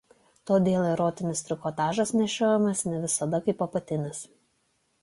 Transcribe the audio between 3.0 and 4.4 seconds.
visada kaip apatinis.